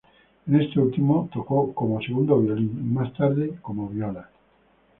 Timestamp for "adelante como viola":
3.19-4.31